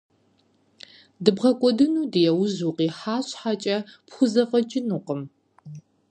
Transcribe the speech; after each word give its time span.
ДыбгъэкӀуэдыну 1.23 2.05
ди 2.11 2.23
ужь 2.41 2.61
укъыхьа 2.69 3.15
щхькӀэ 3.27 3.77
пхузэфӏэкӏынукъым. 4.07 5.21